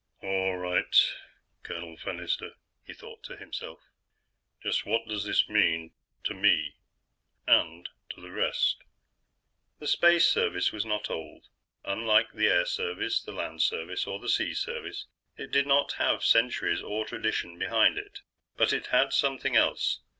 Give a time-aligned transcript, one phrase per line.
[0.23, 1.13] All right,
[1.61, 3.81] Colonel Fennister, he thought to himself,
[4.63, 5.93] just what does this mean
[6.23, 6.73] to me?
[7.45, 8.77] And to the rest?
[9.77, 11.49] The Space Service was not old.
[11.85, 15.05] Unlike the Air Service, the Land Service, or the Sea Service,
[15.37, 18.21] it did not have centuries or tradition behind it.
[18.57, 19.99] But it had something else.